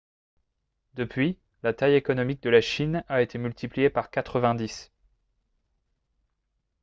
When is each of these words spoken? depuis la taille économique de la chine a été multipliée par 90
depuis 0.95 1.37
la 1.61 1.73
taille 1.75 1.93
économique 1.93 2.41
de 2.41 2.49
la 2.49 2.59
chine 2.59 3.03
a 3.07 3.21
été 3.21 3.37
multipliée 3.37 3.91
par 3.91 4.09
90 4.09 4.91